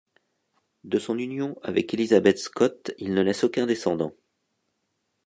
[0.83, 4.13] De son union avec Elisabeth Scot il ne laisse aucun descendant.